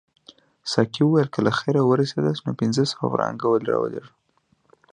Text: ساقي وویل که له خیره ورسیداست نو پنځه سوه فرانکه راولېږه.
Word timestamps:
ساقي 0.71 1.01
وویل 1.03 1.27
که 1.33 1.39
له 1.45 1.51
خیره 1.59 1.81
ورسیداست 1.85 2.41
نو 2.47 2.51
پنځه 2.61 2.83
سوه 2.91 3.05
فرانکه 3.11 3.47
راولېږه. 3.69 4.05